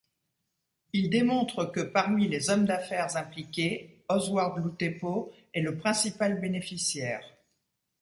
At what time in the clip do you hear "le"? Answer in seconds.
5.61-5.77